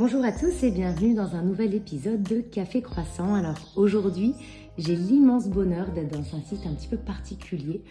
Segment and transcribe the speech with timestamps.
[0.00, 3.34] Bonjour à tous et bienvenue dans un nouvel épisode de Café Croissant.
[3.34, 4.34] Alors aujourd'hui,
[4.78, 7.82] j'ai l'immense bonheur d'être dans un site un petit peu particulier.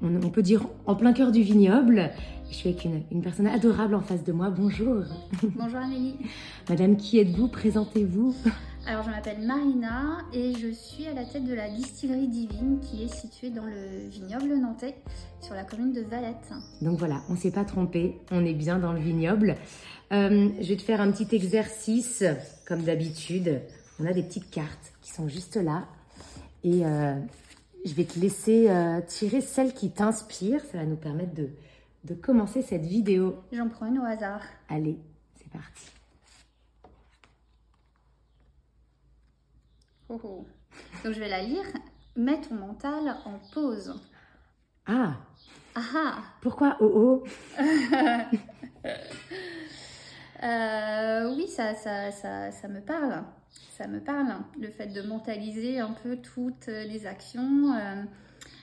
[0.00, 2.12] On, peut dire en plein cœur du vignoble.
[2.48, 4.50] Je suis avec une, une personne adorable en face de moi.
[4.50, 5.02] Bonjour.
[5.42, 6.18] Bonjour Amélie.
[6.68, 7.48] Madame, qui êtes-vous?
[7.48, 8.32] Présentez-vous.
[8.90, 13.04] Alors je m'appelle Marina et je suis à la tête de la distillerie Divine qui
[13.04, 14.96] est située dans le vignoble nantais
[15.40, 16.50] sur la commune de Valette.
[16.82, 19.54] Donc voilà, on ne s'est pas trompé, on est bien dans le vignoble.
[20.10, 22.24] Euh, je vais te faire un petit exercice
[22.66, 23.60] comme d'habitude.
[24.00, 25.84] On a des petites cartes qui sont juste là
[26.64, 27.14] et euh,
[27.84, 30.62] je vais te laisser euh, tirer celle qui t'inspire.
[30.72, 31.50] Ça va nous permettre de,
[32.06, 33.36] de commencer cette vidéo.
[33.52, 34.42] J'en prends une au hasard.
[34.68, 34.98] Allez,
[35.36, 35.92] c'est parti.
[40.12, 40.44] Oh, oh.
[41.04, 41.64] Donc je vais la lire.
[42.16, 43.94] Mets ton mental en pause.
[44.84, 45.14] Ah.
[45.76, 45.82] Ah.
[45.94, 46.22] ah.
[46.40, 47.24] Pourquoi oh oh?
[50.42, 53.22] Euh, Oui, ça, ça, ça, ça, me parle.
[53.76, 54.34] Ça me parle.
[54.58, 58.02] Le fait de mentaliser un peu toutes les actions euh,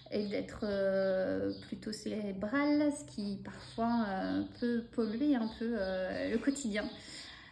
[0.09, 4.07] et d'être euh, plutôt cérébral, ce qui parfois
[4.59, 5.75] peut polluer un peu
[6.31, 6.83] le quotidien.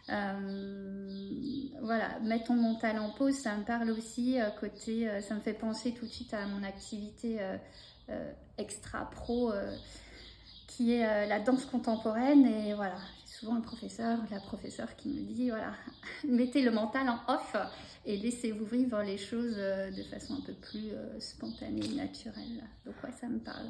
[0.08, 5.34] Euh, voilà, mettre ton mental en pause, ça me parle aussi euh, côté, euh, ça
[5.34, 7.38] me fait penser tout de suite à mon activité
[8.56, 9.52] extra pro
[10.68, 15.48] qui est la danse contemporaine et voilà, souvent un professeur, la professeure qui me dit
[15.48, 15.72] voilà,
[16.28, 17.56] mettez le mental en off
[18.04, 22.62] et laissez-vous vivre les choses de façon un peu plus spontanée, naturelle.
[22.84, 23.66] Donc ouais, ça me parle.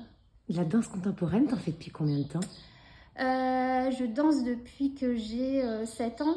[0.51, 2.41] La danse contemporaine, t'en fais depuis combien de temps?
[3.19, 6.37] Euh, je danse depuis que j'ai 7 euh, ans.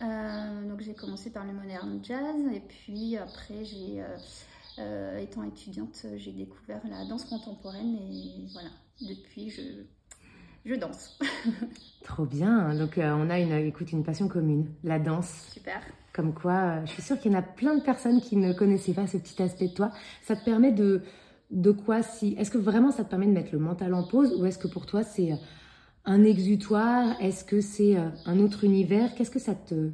[0.00, 4.02] Euh, donc j'ai commencé par le modern jazz et puis après j'ai
[5.20, 8.68] étant étudiante j'ai découvert la danse contemporaine et voilà
[9.00, 9.62] depuis je
[10.64, 11.18] je danse.
[12.04, 12.74] Trop bien.
[12.74, 15.48] Donc on a une écoute une passion commune, la danse.
[15.52, 15.80] Super.
[16.12, 18.94] Comme quoi, je suis sûre qu'il y en a plein de personnes qui ne connaissaient
[18.94, 19.92] pas ce petit aspect de toi.
[20.22, 21.02] Ça te permet de
[21.50, 24.34] de quoi si Est-ce que vraiment ça te permet de mettre le mental en pause
[24.38, 25.32] ou est-ce que pour toi c'est
[26.08, 29.14] un exutoire Est-ce que c'est euh, un autre univers?
[29.14, 29.90] Qu'est-ce que ça te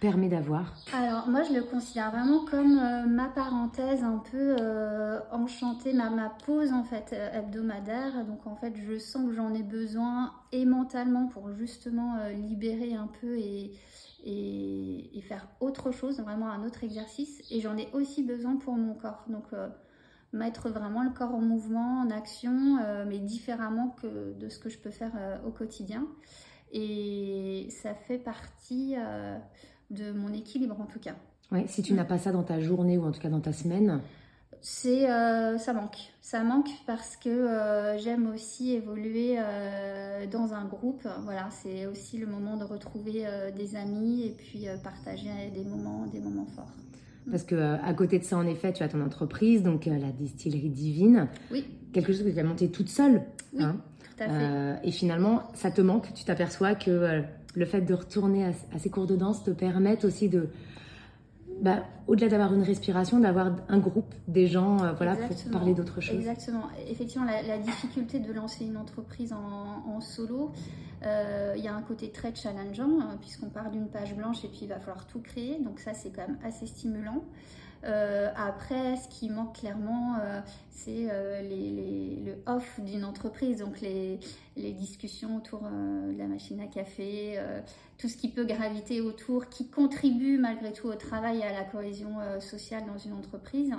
[0.00, 0.72] permet d'avoir?
[0.96, 6.30] Alors moi je le considère vraiment comme euh, ma parenthèse un peu euh, enchantée, ma,
[6.46, 8.24] pause en fait hebdomadaire.
[8.24, 13.08] Donc en fait je sens que j'en ai besoin et mentalement pour justement libérer un
[13.20, 13.72] peu et,
[15.22, 17.42] faire autre chose, vraiment un autre exercice.
[17.50, 19.24] Et j'en ai aussi besoin pour mon corps.
[19.28, 19.44] Donc
[20.32, 24.68] mettre vraiment le corps en mouvement, en action, euh, mais différemment que de ce que
[24.68, 26.06] je peux faire euh, au quotidien.
[26.72, 29.38] Et ça fait partie euh,
[29.90, 31.14] de mon équilibre en tout cas.
[31.50, 33.54] Ouais, si tu n'as pas ça dans ta journée ou en tout cas dans ta
[33.54, 34.02] semaine,
[34.60, 36.12] c'est ça manque.
[36.20, 39.38] Ça manque parce que j'aime aussi évoluer
[40.30, 41.08] dans un groupe.
[41.22, 43.24] Voilà, c'est aussi le moment de retrouver
[43.56, 46.72] des amis et puis partager des moments, des moments forts.
[47.30, 49.98] Parce que euh, à côté de ça, en effet, tu as ton entreprise, donc euh,
[49.98, 51.28] la distillerie divine.
[51.50, 51.64] Oui.
[51.92, 53.22] Quelque chose que tu as monté toute seule.
[53.52, 53.76] Oui, hein.
[54.02, 54.32] tout à fait.
[54.32, 56.12] Euh, et finalement, ça te manque.
[56.14, 57.22] Tu t'aperçois que
[57.54, 60.48] le fait de retourner à, ces cours de danse te permet aussi de,
[61.60, 66.16] bah, au-delà d'avoir une respiration, d'avoir un groupe, des gens, voilà, pour parler d'autres choses.
[66.16, 66.64] Exactement.
[66.88, 70.52] Effectivement, la, difficulté de lancer une entreprise en, en solo,
[71.04, 74.48] euh, il y a un côté très challengeant, hein, puisqu'on part d'une page blanche et
[74.48, 75.58] puis il va falloir tout créer.
[75.60, 77.24] Donc ça, c'est quand même assez stimulant.
[77.84, 80.40] Euh, après, ce qui manque clairement, euh,
[80.70, 81.08] c'est
[81.42, 84.18] le off d'une entreprise, donc les,
[84.56, 87.38] discussions autour de la machine à café,
[87.96, 91.64] tout ce qui peut graviter autour, qui contribue malgré tout au travail et à la
[91.64, 93.74] cohésion sociale dans une entreprise.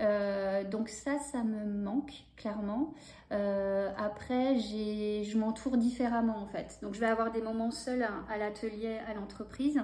[0.00, 2.94] Euh, donc ça, ça me manque clairement.
[3.32, 6.78] Euh, après, je m'entoure différemment en fait.
[6.82, 9.80] Donc je vais avoir des moments seuls à, l'atelier, à l'entreprise.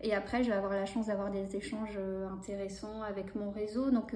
[0.00, 3.90] Et après, je vais avoir la chance d'avoir des échanges euh, intéressants avec mon réseau,
[3.90, 4.14] donc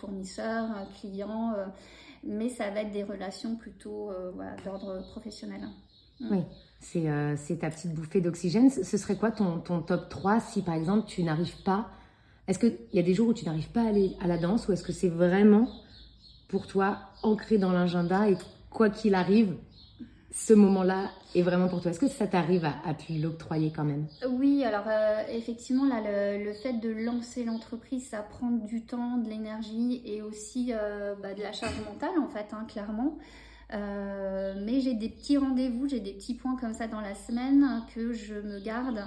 [0.00, 0.68] fournisseurs,
[1.00, 1.54] clients.
[2.24, 4.10] mais ça va être des relations plutôt
[4.64, 5.68] d'ordre professionnel.
[6.20, 6.26] Mm.
[6.30, 6.42] Oui,
[6.80, 8.70] c'est ta petite bouffée d'oxygène.
[8.70, 11.90] Ce serait quoi ton, ton top 3 si par exemple tu n'arrives pas?
[12.48, 14.66] Est-ce qu'il y a des jours où tu n'arrives pas à aller à la danse
[14.66, 15.68] ou est-ce que c'est vraiment
[16.48, 18.36] pour toi ancré dans l'agenda et
[18.70, 19.54] quoi qu'il arrive,
[20.32, 24.06] ce moment-là est vraiment pour toi Est-ce que ça t'arrive à, à l'octroyer quand même?
[24.28, 30.02] Oui, alors euh, effectivement, le, fait de lancer l'entreprise, ça prend du temps, de l'énergie
[30.04, 33.18] et aussi euh, bah, de la charge mentale, en fait, hein, clairement.
[33.72, 37.82] Euh, mais j'ai des petits rendez-vous, j'ai des petits points comme ça dans la semaine
[37.94, 39.04] que je me garde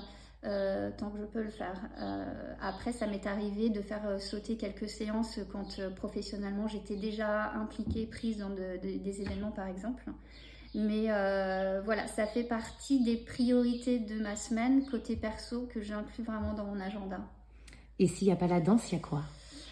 [0.97, 1.79] tant que je peux le faire.
[2.61, 8.39] Après, ça m'est arrivé de faire sauter quelques séances quand professionnellement j'étais déjà impliquée, prise
[8.39, 10.03] dans des événements par exemple.
[10.75, 11.07] Mais
[11.83, 16.65] voilà, ça fait partie des priorités de ma semaine côté perso que j'inclus vraiment dans
[16.65, 17.19] mon agenda.
[17.99, 19.21] Et s'il n'y a pas la danse, il y a quoi?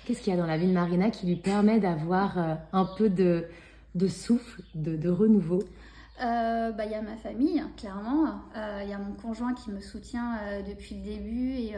[0.05, 2.37] Qu'est-ce qu'il y a dans la vie de Marina qui lui permet d'avoir
[2.71, 3.45] un peu de,
[3.95, 5.63] de souffle, de, renouveau?
[6.19, 8.41] Bah, il y a ma famille, clairement.
[8.55, 10.37] Il y a mon conjoint qui me soutient
[10.67, 11.75] depuis le début et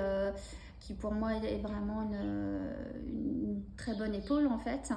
[0.83, 4.91] qui pour moi est vraiment une, très bonne épaule en fait.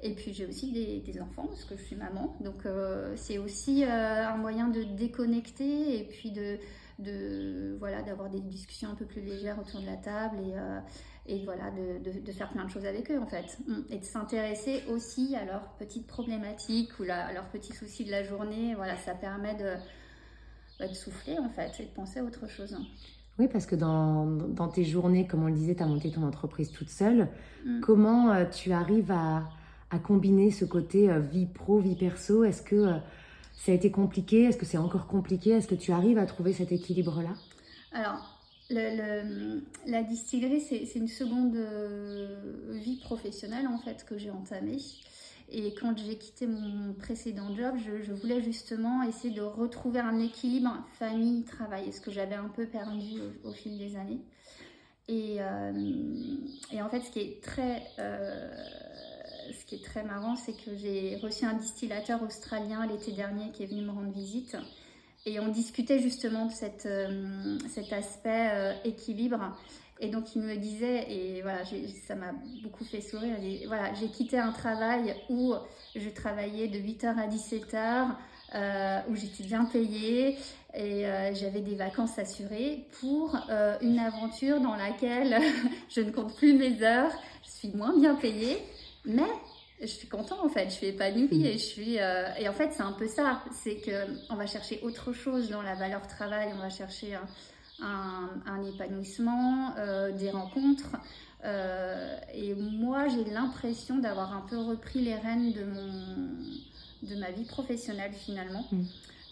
[0.00, 3.84] Et puis j'ai aussi des, enfants parce que je suis maman, donc euh, c'est aussi
[3.84, 6.58] euh, un moyen de déconnecter et puis de,
[6.98, 10.80] de voilà d'avoir des discussions un peu plus légères autour de la table et, euh,
[11.26, 13.58] et voilà de, de, faire plein de choses avec eux en fait
[13.90, 18.22] et de s'intéresser aussi à leurs petites problématiques ou à leurs petits soucis de la
[18.22, 18.74] journée.
[18.74, 19.74] Voilà, ça permet de,
[20.78, 22.76] bah, de souffler en fait et de penser à autre chose.
[23.42, 26.22] Oui, parce que dans, dans, tes journées, comme on le disait, tu as monté ton
[26.22, 27.26] entreprise toute seule.
[27.66, 27.80] Mm.
[27.80, 29.48] Comment euh, tu arrives à,
[29.90, 32.44] à, combiner ce côté euh, vie pro, vie perso?
[32.44, 32.92] Est-ce que euh,
[33.52, 34.44] ça a été compliqué?
[34.44, 35.50] Est-ce que c'est encore compliqué?
[35.50, 37.34] Est-ce que tu arrives à trouver cet équilibre-là?
[37.90, 38.38] Alors,
[38.70, 41.58] le, la distillerie, c'est une seconde
[42.70, 44.78] vie professionnelle en fait que j'ai entamée.
[45.54, 50.82] Et quand j'ai quitté mon précédent job, je, voulais justement essayer de retrouver un équilibre
[50.98, 54.22] famille-travail, ce que j'avais un peu perdu au, fil des années.
[55.08, 55.72] Et, euh,
[56.72, 58.50] et, en fait, ce qui est très, euh,
[59.52, 63.64] ce qui est très marrant, c'est que j'ai reçu un distillateur australien l'été dernier qui
[63.64, 64.56] est venu me rendre visite.
[65.26, 69.54] Et on discutait justement de cette, euh, cet aspect équilibre.
[70.02, 71.62] Et donc il me disait, et voilà,
[72.08, 72.32] ça m'a
[72.64, 73.36] beaucoup fait sourire,
[73.68, 75.54] voilà, j'ai quitté un travail où
[75.94, 78.08] je travaillais de 8h à 17h,
[78.56, 80.36] euh, où j'étais bien payée
[80.74, 85.40] et euh, j'avais des vacances assurées pour euh, une aventure dans laquelle
[85.88, 87.12] je ne compte plus mes heures,
[87.44, 88.58] je suis moins bien payée,
[89.04, 89.30] mais
[89.80, 92.82] je suis contente en fait, je suis épanouie et je suis et en fait c'est
[92.82, 96.60] un peu ça, c'est que on va chercher autre chose dans la valeur travail, on
[96.60, 97.16] va chercher
[98.64, 100.90] épanouissement, euh, des rencontres.
[101.44, 107.30] Euh, et moi, j'ai l'impression d'avoir un peu repris les rênes de, mon, de ma
[107.30, 108.64] vie professionnelle finalement.
[108.70, 108.82] Mm.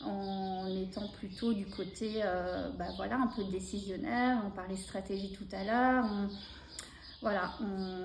[0.06, 4.43] en étant plutôt du côté euh, bah voilà, un peu décisionnaire.
[4.47, 6.06] On parlait stratégie tout à l'heure.
[7.20, 7.52] Voilà,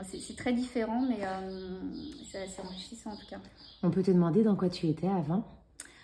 [0.03, 1.21] c'est très différent, mais
[2.29, 3.37] c'est assez enrichissant en tout cas.
[3.81, 5.47] On peut te demander dans quoi tu étais avant?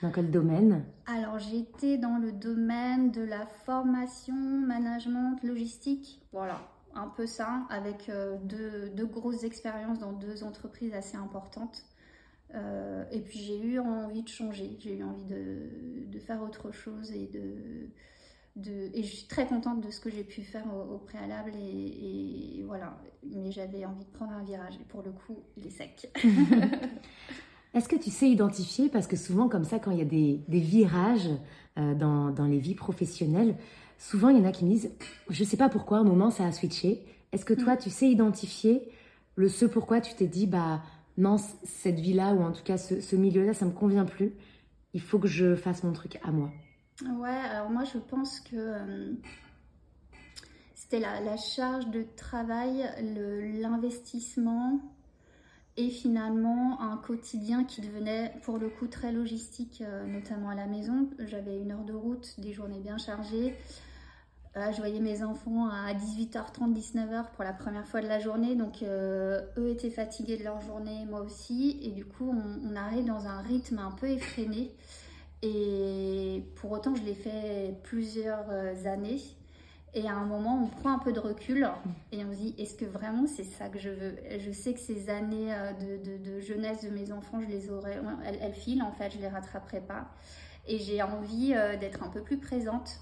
[0.02, 0.84] Dans quel domaine?
[1.06, 6.22] Alors j'étais dans le domaine de la formation, management, logistique.
[6.32, 6.60] Voilà,
[6.96, 11.84] un peu ça, avec euh, deux, grosses expériences dans deux entreprises assez importantes.
[12.54, 17.12] Euh, et puis j'ai eu envie de changer, j'ai eu envie de, faire autre chose
[17.12, 17.90] et de,
[18.58, 22.60] de, et je suis très contente de ce que j'ai pu faire au, préalable et,
[22.60, 22.98] et, voilà.
[23.24, 26.12] Mais j'avais envie de prendre un virage et pour le coup, il est sec.
[27.74, 30.42] Est-ce que tu sais identifier, parce que souvent comme ça, quand il y a des,
[30.50, 31.30] virages
[31.78, 33.56] euh, dans, les vies professionnelles,
[33.98, 34.92] souvent il y en a qui me disent,
[35.30, 37.06] je ne sais pas pourquoi, à un moment ça a switché.
[37.32, 37.80] Est-ce que toi, mm.
[37.80, 38.92] tu sais identifier
[39.36, 40.82] le ce pourquoi tu t'es dit, bah
[41.18, 44.34] non, cette vie-là, ou en tout cas ce, milieu-là, ça me convient plus,
[44.94, 46.52] il faut que je fasse mon truc à moi
[47.18, 49.14] Ouais, alors moi je pense que euh,
[50.76, 52.86] c'était la, la, charge de travail,
[53.60, 54.82] l'investissement
[55.78, 60.68] et finalement un quotidien qui devenait pour le coup très logistique, euh, notamment à la
[60.68, 61.10] maison.
[61.20, 63.56] J'avais une heure de route, des journées bien chargées.
[64.58, 68.56] Euh, je voyais mes enfants à 18h30, 19h pour la première fois de la journée,
[68.56, 72.76] donc euh, eux étaient fatigués de leur journée, moi aussi, et du coup on, on
[72.76, 74.76] arrive dans un rythme un peu effréné.
[75.42, 78.48] Et pour autant, je l'ai fait plusieurs
[78.86, 79.22] années.
[79.94, 81.70] Et à un moment, on prend un peu de recul
[82.14, 84.16] et on se dit est-ce que vraiment c'est ça que je veux?
[84.40, 88.54] Je sais que ces années euh, de, jeunesse de mes enfants, je les aurais, elles,
[88.54, 90.08] filent en fait, je les rattraperai pas.
[90.66, 93.02] Et j'ai envie euh, d'être un peu plus présente.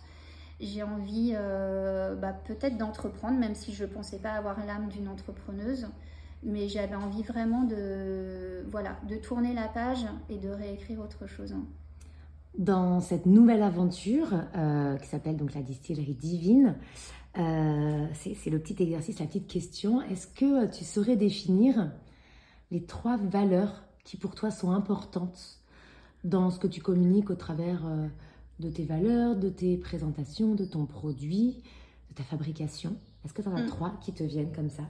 [0.60, 5.08] J'ai envie euh, bah, peut-être d'entreprendre, même si je ne pensais pas avoir l'âme d'une
[5.08, 5.88] entrepreneuse.
[6.42, 11.54] Mais j'avais envie vraiment de, voilà, de tourner la page et de réécrire autre chose
[12.60, 16.76] dans cette nouvelle aventure euh, qui s'appelle donc la distillerie divine.
[17.38, 20.02] Euh, c'est le petit exercice, la petite question.
[20.02, 21.92] Est-ce que tu saurais définir
[22.70, 25.62] les trois valeurs qui pour toi sont importantes
[26.26, 28.08] dans ce que tu communiques au travers euh,
[28.60, 31.64] de tes valeurs, de tes présentations, de ton produit,
[32.10, 32.98] de ta fabrication?
[33.24, 33.68] Est-ce que tu en as mm.
[33.68, 34.84] trois qui te viennent comme ça?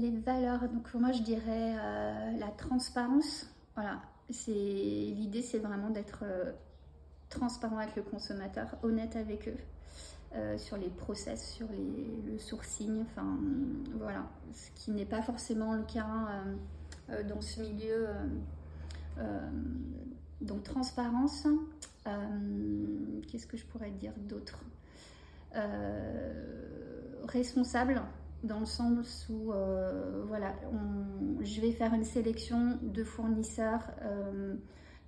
[0.00, 1.74] Les valeurs, donc moi je dirais
[2.38, 3.46] la transparence.
[3.74, 4.00] Voilà,
[4.48, 6.52] l'idée, c'est vraiment d'être euh,
[7.28, 9.56] transparent avec le consommateur, honnête avec eux.
[10.36, 13.36] Euh, sur les process, sur le sourcing, enfin
[13.96, 16.44] voilà, ce qui n'est pas forcément le cas
[17.10, 18.06] euh, dans ce milieu
[20.40, 21.48] donc transparence.
[22.04, 24.60] Qu'est-ce que je pourrais dire d'autre?
[27.26, 28.00] Responsable
[28.42, 29.52] dans le sens où
[30.26, 30.54] voilà,
[31.40, 33.82] je vais faire une sélection de fournisseurs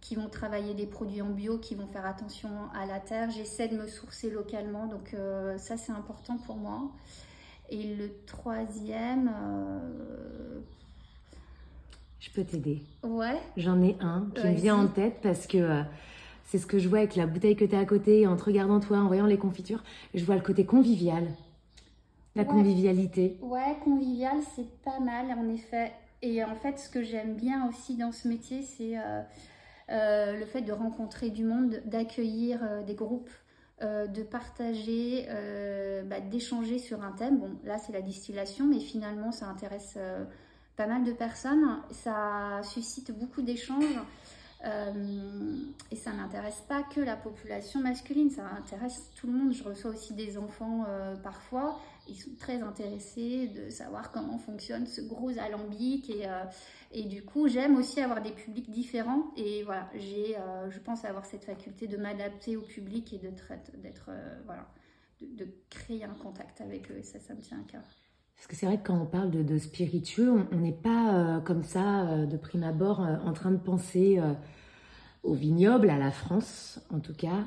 [0.02, 3.30] qui vont travailler des produits en bio, qui vont faire attention à la terre.
[3.30, 6.90] J'essaie de me sourcer localement, donc euh, ça c'est important pour moi.
[7.70, 9.28] Et le troisième...
[9.32, 10.58] Euh,
[12.18, 12.82] je peux t'aider.
[13.04, 13.40] Ouais.
[13.56, 15.82] J'en ai un qui me vient en tête parce que euh,
[16.46, 18.44] c'est ce que je vois avec la bouteille que tu as à côté, en te
[18.44, 19.84] regardant toi, en voyant les confitures.
[20.14, 21.28] Je vois le côté convivial.
[22.34, 23.38] La convivialité.
[23.42, 25.92] Ouais, convivial, c'est pas mal en effet.
[26.22, 28.96] Et en fait, ce que j'aime bien aussi dans ce métier, c'est
[29.92, 33.30] euh, le fait de rencontrer du monde, d'accueillir euh, des groupes,
[33.82, 35.26] euh, de partager,
[36.06, 37.38] bah, d'échanger sur un thème.
[37.38, 39.98] Bon, là c'est la distillation, mais finalement ça intéresse
[40.76, 41.80] pas mal de personnes.
[41.90, 43.98] Ça suscite beaucoup d'échanges.
[45.90, 49.52] et ça n'intéresse pas que la population masculine, ça intéresse tout le monde.
[49.52, 50.86] Je reçois aussi des enfants
[51.24, 56.44] parfois ils sont très intéressés de savoir comment fonctionne ce gros alambic et, euh,
[56.90, 61.04] et du coup j'aime aussi avoir des publics différents et voilà j'ai euh, je pense
[61.04, 63.30] avoir cette faculté de m'adapter au public et de
[63.82, 64.66] d'être euh, voilà
[65.20, 67.82] de, créer un contact avec eux ça ça me tient à cœur.
[68.34, 71.62] Parce que c'est vrai que quand on parle de, de spiritueux, on n'est pas comme
[71.62, 74.20] ça de prime abord en train de penser
[75.22, 77.46] au vignoble, à la France en tout cas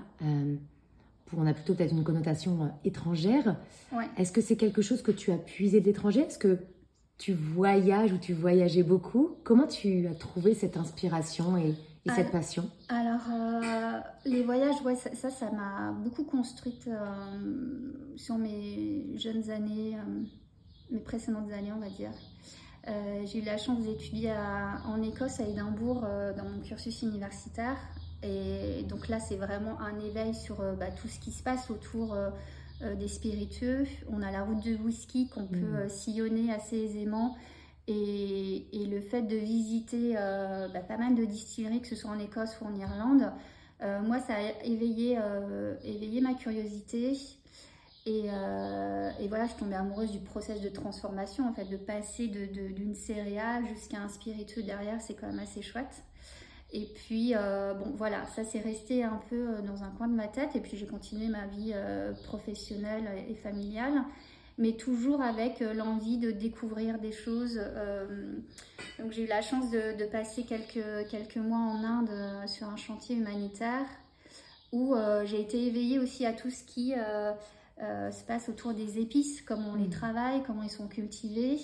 [1.35, 3.57] on a plutôt peut-être une connotation euh, étrangère.
[4.17, 6.21] Est-ce que c'est quelque chose que tu as puisé de l'étranger?
[6.21, 6.59] Est-ce que
[7.17, 9.37] tu voyages ou tu voyageais beaucoup?
[9.43, 11.73] Comment tu as trouvé cette inspiration et,
[12.13, 12.69] cette passion?
[12.89, 19.97] Alors, euh, les voyages, ouais, ça, ça m'a beaucoup construite euh, sur mes jeunes années,
[20.91, 22.11] mes précédentes années, on va dire.
[23.25, 24.31] j'ai eu la chance d'étudier
[24.85, 26.01] en Écosse, à Édimbourg,
[26.37, 27.77] dans mon cursus universitaire.
[28.25, 31.69] Et donc là, c'est vraiment un éveil sur euh, bah, tout ce qui se passe
[31.69, 32.29] autour euh,
[32.81, 33.85] euh, des spiritueux.
[34.09, 35.89] On a la route de whisky qu'on peut mmh.
[35.89, 37.37] sillonner assez aisément.
[37.87, 42.57] Et, le fait de visiter bah, pas mal de distilleries, que ce soit en Écosse
[42.61, 43.31] ou en Irlande,
[43.81, 45.19] moi, ça a éveillé,
[45.83, 47.17] éveillé ma curiosité.
[48.05, 48.29] Et,
[49.27, 53.65] voilà, je tombais amoureuse du process de transformation, en fait, de passer d'une de, céréale
[53.67, 56.03] jusqu'à un spiritueux derrière, c'est quand même assez chouette.
[56.75, 60.13] Et puis, euh, bon, voilà, ça s'est resté un peu euh, dans un coin de
[60.13, 60.57] ma tête.
[60.57, 64.03] Et puis, j'ai continué ma vie euh, professionnelle et familiale,
[64.57, 67.61] mais toujours avec l'envie de découvrir des choses.
[68.99, 72.75] donc, j'ai eu la chance de, de, passer quelques, quelques mois en Inde sur un
[72.75, 73.85] chantier humanitaire
[74.71, 76.93] où j'ai été éveillée aussi à tout ce qui
[77.81, 79.89] se passe autour des épices, comment on les mmh.
[79.89, 81.59] travaille, comment ils sont cultivés.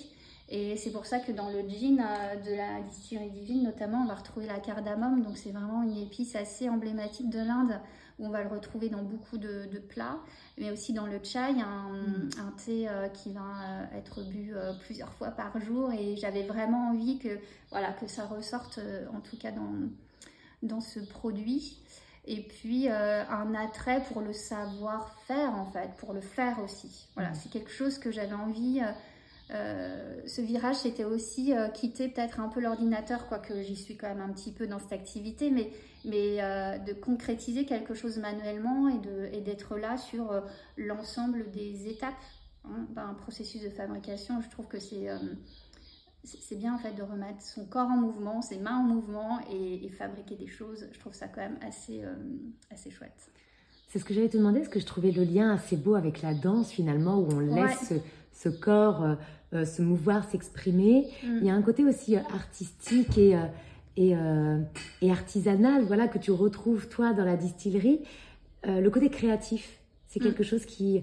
[0.48, 4.06] Et c'est pour ça que dans le gin euh, de la distillerie divine, notamment, on
[4.06, 5.22] va retrouver la cardamome.
[5.22, 7.80] Donc, c'est vraiment une épice assez emblématique de l'Inde
[8.18, 10.18] où on va le retrouver dans beaucoup de, plats,
[10.58, 12.30] mais aussi dans le chai, un, mm.
[12.38, 15.90] un thé euh, qui va euh, être bu plusieurs fois par jour.
[15.92, 17.38] Et j'avais vraiment envie que,
[17.70, 18.78] voilà, que ça ressorte,
[19.14, 19.72] en tout cas dans,
[20.62, 21.78] dans ce produit.
[22.24, 27.08] Et puis un attrait pour le savoir-faire, en fait, pour le faire aussi.
[27.14, 27.34] Voilà, mm.
[27.36, 28.82] c'est quelque chose que j'avais envie
[29.52, 34.08] euh, ce virage, c'était aussi euh, quitter peut-être un peu l'ordinateur, quoique j'y suis quand
[34.08, 35.70] même un petit peu dans cette activité, mais,
[36.04, 40.42] mais euh, de concrétiser quelque chose manuellement et d'être là sur
[40.76, 42.14] l'ensemble des étapes
[42.64, 44.40] hein, d'un processus de fabrication.
[44.40, 45.08] Je trouve que c'est
[46.24, 49.88] c'est bien en fait de remettre son corps en mouvement, ses mains en mouvement et,
[49.88, 50.86] fabriquer des choses.
[50.92, 52.04] Je trouve ça quand même assez,
[52.70, 53.32] assez chouette.
[53.88, 56.22] C'est ce que j'allais te demander, parce que je trouvais le lien assez beau avec
[56.22, 57.92] la danse finalement, où on laisse
[58.32, 59.16] ce, corps
[59.54, 61.08] euh, se mouvoir, s'exprimer.
[61.22, 61.38] Mm.
[61.40, 64.58] Il y a un côté aussi euh, artistique et, euh,
[65.02, 68.00] et, et, artisanal, voilà, que tu retrouves toi dans la distillerie.
[68.64, 70.22] le côté créatif, c'est mm.
[70.22, 71.02] quelque chose qui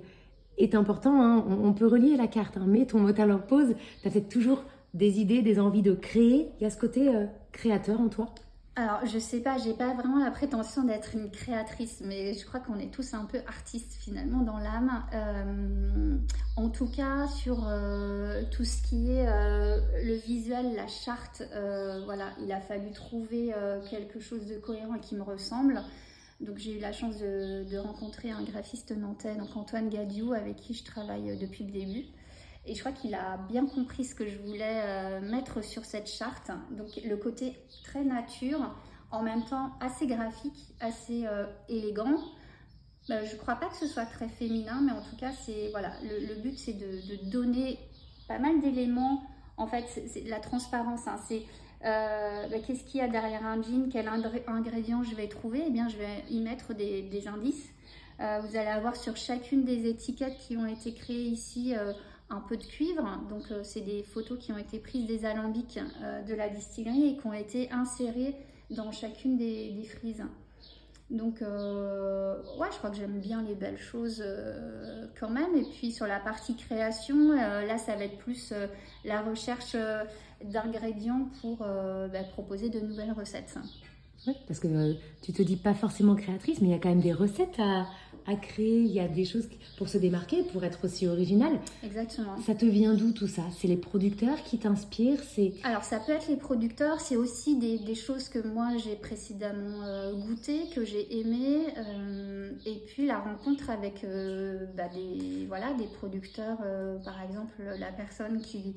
[0.58, 1.22] est important.
[1.22, 1.46] Hein.
[1.48, 2.66] On, peut relier la carte, hein.
[2.68, 4.64] mais ton mot à leur pose, tu as peut-être toujours
[4.96, 6.50] des idées, des envies de créer.
[6.60, 7.12] Il y a ce côté
[7.52, 8.34] créateur en toi
[8.80, 12.62] alors, je sais pas, j'ai pas vraiment la prétention d'être une créatrice, mais je crois
[12.62, 15.04] qu'on est tous un peu artistes finalement dans l'âme.
[15.14, 16.18] Euh,
[16.56, 21.44] en tout cas, sur euh, tout ce qui est euh, le visuel, la charte,
[22.06, 23.54] voilà, il a fallu trouver
[23.90, 25.82] quelque chose de cohérent et qui me ressemble.
[26.40, 30.56] Donc, j'ai eu la chance de, de, rencontrer un graphiste nantais, donc Antoine Gadiou, avec
[30.56, 32.06] qui je travaille depuis le début.
[32.66, 36.08] Et je crois qu'il a bien compris ce que je voulais euh, mettre sur cette
[36.08, 36.52] charte.
[36.72, 38.76] Donc le côté très nature,
[39.12, 42.18] en même temps assez graphique, assez euh, élégant.
[43.08, 45.70] Bah, je ne crois pas que ce soit très féminin, mais en tout cas, c'est
[45.72, 47.80] voilà, le, but c'est de, donner
[48.28, 49.24] pas mal d'éléments.
[49.58, 51.08] En fait, c'est la transparence.
[51.08, 51.20] Hein.
[51.28, 51.44] c'est
[51.82, 55.88] bah, qu'est-ce qu'il y a derrière un jean, quel ingrédient je vais trouver, eh bien
[55.88, 57.70] je vais y mettre des, indices.
[58.20, 61.74] vous allez avoir sur chacune des étiquettes qui ont été créées ici
[62.30, 63.04] un peu de cuivre.
[63.30, 65.80] Donc c'est des photos qui ont été prises des alambics
[66.28, 68.36] de la distillerie et qui ont été insérées
[68.70, 70.24] dans chacune des frises.
[71.10, 75.56] Donc, euh, ouais, je crois que j'aime bien les belles choses euh, quand même.
[75.56, 78.54] Et puis sur la partie création, euh, là, ça va être plus
[79.04, 79.76] la recherche
[80.44, 83.58] d'ingrédients pour bah, proposer de nouvelles recettes.
[84.28, 87.02] Oui, parce que tu te dis pas forcément créatrice, mais il y a quand même
[87.02, 87.88] des recettes à,
[88.30, 91.60] à créer, il y a des choses pour se démarquer, pour être aussi original.
[91.84, 92.38] Exactement.
[92.46, 93.44] Ça te vient d'où tout ça?
[93.58, 95.54] C'est les producteurs qui t'inspirent c'est...
[95.64, 99.84] Alors ça peut être les producteurs, c'est aussi des, des, choses que moi j'ai précédemment
[99.84, 105.74] euh, goûtées, que j'ai aimées, euh, et puis la rencontre avec euh, bah, des, voilà,
[105.74, 106.58] des producteurs,
[107.04, 108.76] par exemple la personne qui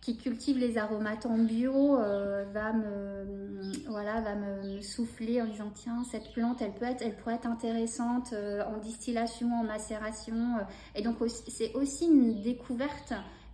[0.00, 5.70] qui cultive les aromates en bio euh, va me voilà va me souffler en disant
[5.74, 10.58] tiens cette plante elle peut être elle pourrait être intéressante euh, en distillation en macération
[10.58, 10.62] euh.
[10.94, 11.16] et donc
[11.48, 13.12] c'est aussi une découverte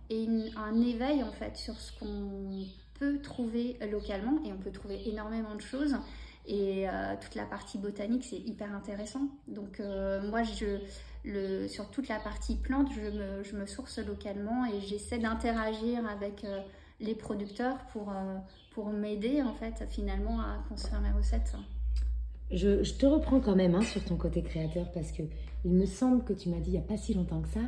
[0.09, 2.65] et un éveil en fait sur ce qu'on
[2.99, 5.97] peut trouver localement et on peut trouver énormément de choses
[6.47, 6.85] et
[7.21, 9.81] toute la partie botanique c'est hyper intéressant donc
[10.29, 10.79] moi je
[11.67, 16.59] sur toute la partie plante, je me, source localement et j'essaie d'interagir avec euh,
[16.99, 18.37] les producteurs pour, euh,
[18.71, 21.55] pour m'aider en fait finalement à construire mes recettes.
[22.51, 25.23] Je, te reprends quand même hein, sur ton côté créateur parce que
[25.63, 27.61] il me semble que tu m'as dit il n'y a pas si longtemps que ça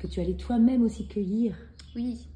[0.00, 1.54] que tu allais toi-même aussi cueillir.
[1.94, 2.26] Oui.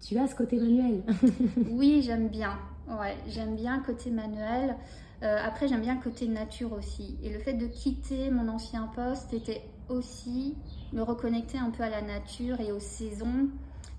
[0.00, 1.02] Tu as ce côté manuel.
[1.70, 2.56] oui, j'aime bien.
[2.88, 4.76] Ouais, j'aime bien le côté manuel.
[5.22, 7.18] Euh, après, j'aime bien le côté nature aussi.
[7.22, 10.56] Et le fait de quitter mon ancien poste était aussi
[10.92, 13.48] me reconnecter un peu à la nature et aux saisons,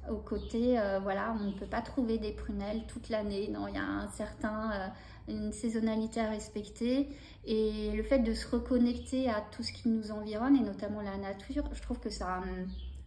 [0.10, 3.50] au côté, euh, voilà, on ne peut pas trouver des prunelles toute l'année.
[3.50, 4.88] Non, il y a un certain, euh,
[5.28, 7.08] une saisonnalité à respecter.
[7.46, 11.18] Et le fait de se reconnecter à tout ce qui nous environne, et notamment la
[11.18, 12.42] nature, je trouve que ça,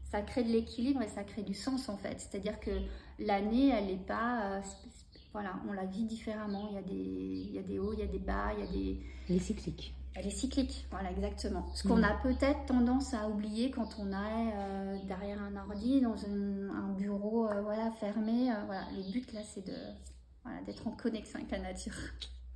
[0.05, 2.17] ça crée de l'équilibre et ça crée du sens en fait.
[2.19, 2.71] C'est-à-dire que
[3.19, 4.61] l'année, elle n'est pas
[5.35, 6.69] voilà, on la vit différemment.
[6.71, 8.65] Il y, a des, il y a des hauts, il y a des bas, il
[8.65, 9.01] y a des.
[9.29, 9.93] Elle est cyclique.
[10.15, 11.67] Elle est cyclique, voilà, exactement.
[11.75, 12.05] Ce qu'on mm.
[12.05, 17.49] a peut-être tendance à oublier quand on est euh, derrière un ordi, dans un bureau
[17.49, 18.53] euh, voilà, fermé.
[18.53, 19.75] Euh, voilà, le but là, c'est de,
[20.45, 21.95] voilà, d'être en connexion avec la nature.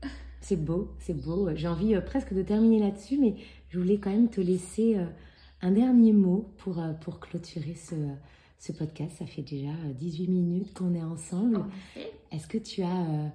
[0.41, 1.51] C'est beau, c'est beau.
[1.57, 3.35] J'ai envie presque de terminer là-dessus, mais
[3.71, 4.97] je voulais quand même te laisser
[5.61, 7.97] un dernier mot pour, pour clôturer ce
[8.59, 9.17] ce podcast.
[9.19, 11.65] Ça fait déjà 18 euh, minutes qu'on est ensemble.
[12.31, 13.29] Est-ce que tu as euh,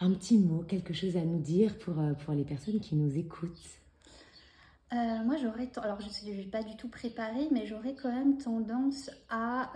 [0.00, 3.18] un petit mot, quelque chose à nous dire pour, euh, pour les personnes qui nous
[3.18, 3.80] écoutent?
[4.92, 9.10] Moi, j'aurais, alors je ne suis pas du tout préparée, mais j'aurais quand même tendance
[9.28, 9.70] à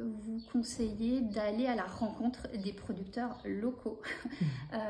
[0.00, 4.00] vous conseiller d'aller à la rencontre des producteurs locaux.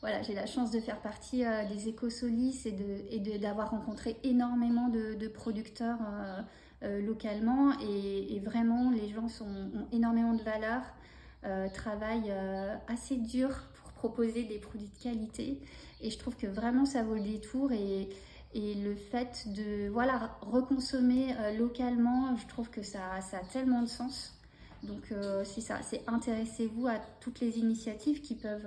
[0.00, 4.88] Voilà, j'ai la chance de faire partie des écosolis et, de, et d'avoir rencontré énormément
[4.88, 5.98] de, de producteurs
[6.82, 10.82] localement et, vraiment les gens sont, ont énormément de valeur,
[11.44, 15.60] euh, travaillent euh, assez dur pour proposer des produits de qualité
[16.00, 18.08] et je trouve que vraiment ça vaut le détour et,
[18.54, 24.36] le fait de voilà reconsommer localement, je trouve que ça, a tellement de sens.
[24.82, 25.12] Donc
[25.44, 28.66] c'est ça, c'est intéressez-vous à toutes les initiatives qui peuvent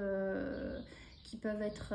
[1.23, 1.93] qui peuvent être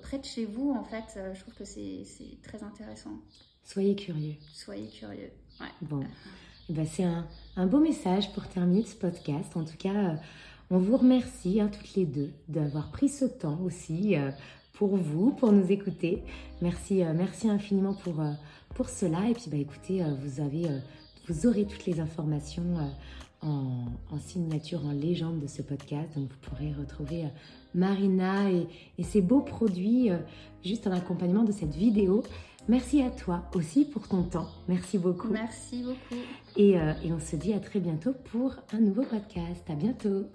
[0.00, 0.72] près de chez vous.
[0.72, 2.02] En fait, je trouve que c'est
[2.42, 3.20] très intéressant.
[3.64, 4.34] Soyez curieux.
[4.52, 5.30] Soyez curieux.
[5.60, 5.66] Ouais.
[5.82, 6.04] Bon,
[6.68, 9.56] eh ben, c'est un, un, beau message pour terminer ce podcast.
[9.56, 10.14] En tout cas, euh,
[10.70, 14.30] on vous remercie hein, toutes les deux d'avoir pris ce temps aussi euh,
[14.72, 16.22] pour vous, pour nous écouter.
[16.60, 18.22] Merci, euh, merci infiniment pour,
[18.74, 19.28] pour cela.
[19.28, 20.66] Et puis, bah, écoutez, vous, avez,
[21.28, 22.90] vous aurez toutes les informations
[23.42, 26.08] en, en, signature, en légende de ce podcast.
[26.16, 27.24] Donc, vous pourrez retrouver
[27.74, 28.66] Marina et,
[28.98, 30.10] et ses beaux produits
[30.64, 32.22] juste en accompagnement de cette vidéo.
[32.68, 34.48] Merci à toi aussi pour ton temps.
[34.68, 35.28] Merci beaucoup.
[35.28, 36.22] Merci beaucoup.
[36.56, 39.68] Et, euh, et on se dit à très bientôt pour un nouveau podcast.
[39.68, 40.26] À bientôt.